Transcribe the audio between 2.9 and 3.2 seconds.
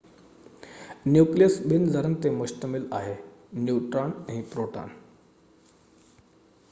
آهي